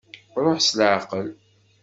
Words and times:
Ṛuḥ 0.43 0.59
s 0.67 0.69
leɛqel. 0.77 1.27